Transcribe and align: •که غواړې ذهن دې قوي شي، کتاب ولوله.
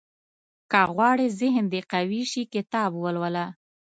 •که 0.71 0.81
غواړې 0.95 1.27
ذهن 1.39 1.65
دې 1.73 1.81
قوي 1.91 2.23
شي، 2.31 2.43
کتاب 2.53 2.91
ولوله. 2.97 3.45